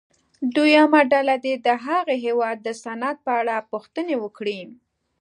دویمه 0.55 1.01
ډله 1.11 1.35
دې 1.45 1.53
د 1.65 1.67
هغه 1.85 2.13
هېواد 2.25 2.57
د 2.63 2.69
صنعت 2.83 3.17
په 3.25 3.31
اړه 3.39 3.55
پوښتنې 3.71 4.15
وکړي. 4.23 4.59